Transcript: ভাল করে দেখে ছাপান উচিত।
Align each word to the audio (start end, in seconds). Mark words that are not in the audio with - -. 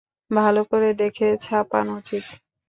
ভাল 0.31 0.55
করে 0.63 0.89
দেখে 0.93 1.27
ছাপান 1.37 1.85
উচিত। 1.97 2.23